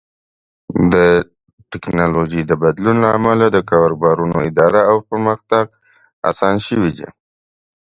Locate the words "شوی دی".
6.67-7.07